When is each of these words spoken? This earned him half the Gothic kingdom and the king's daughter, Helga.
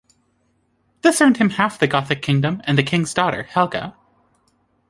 This 1.03 1.21
earned 1.21 1.37
him 1.37 1.51
half 1.51 1.77
the 1.77 1.85
Gothic 1.85 2.23
kingdom 2.23 2.59
and 2.63 2.75
the 2.75 2.81
king's 2.81 3.13
daughter, 3.13 3.43
Helga. 3.43 3.95